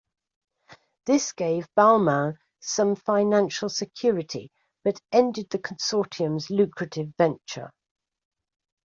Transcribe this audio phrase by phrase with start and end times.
[1.05, 4.51] This gave Balmain some financial security,
[4.83, 7.69] but ended the consortium's lucrative venture.